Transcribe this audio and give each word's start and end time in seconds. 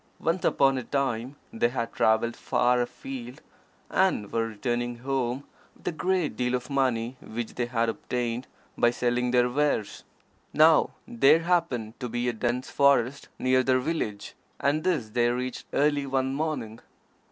Once 0.19 0.43
upon 0.43 0.79
a 0.79 0.83
time 0.83 1.35
they 1.53 1.69
had 1.69 1.93
travelled 1.93 2.35
far 2.35 2.81
afield, 2.81 3.39
and 3.91 4.31
were 4.33 4.47
returning 4.47 4.97
home 4.97 5.43
with 5.77 5.87
a 5.87 5.91
great 5.91 6.35
deal 6.35 6.55
of 6.55 6.71
money 6.71 7.17
which 7.21 7.53
they 7.53 7.67
had 7.67 7.87
obtained 7.87 8.47
by 8.75 8.89
selling 8.89 9.29
their 9.29 9.47
wares. 9.47 10.03
Now 10.53 10.89
there 11.07 11.41
happened 11.41 11.99
to 11.99 12.09
be 12.09 12.27
a 12.27 12.33
dense 12.33 12.71
forest 12.71 13.29
near 13.37 13.61
their 13.61 13.79
village, 13.79 14.33
and 14.59 14.83
this 14.83 15.09
they 15.09 15.29
reached 15.29 15.67
early 15.71 16.07
one 16.07 16.33
morning. 16.33 16.79